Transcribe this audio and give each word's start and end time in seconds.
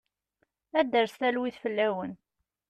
Ad 0.79 0.87
d-tres 0.87 1.13
talwit 1.19 1.57
fell-awen. 1.63 2.11